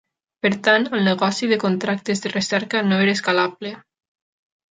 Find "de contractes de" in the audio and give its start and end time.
1.51-2.33